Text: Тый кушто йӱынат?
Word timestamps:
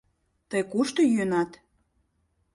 Тый 0.49 0.63
кушто 0.71 1.01
йӱынат? 1.11 1.51